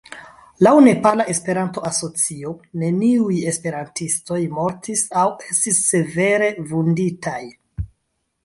Laŭ 0.67 0.71
Nepala 0.85 1.25
Esperanto-Asocio 1.33 2.53
neniuj 2.83 3.37
esperantistoj 3.53 4.41
mortis 4.57 5.05
aŭ 5.25 5.29
estis 5.53 5.81
severe 5.93 6.53
vunditaj. 6.73 7.39